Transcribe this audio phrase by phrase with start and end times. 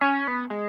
[0.00, 0.59] Música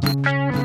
[0.00, 0.63] Thank you.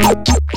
[0.00, 0.47] Oh,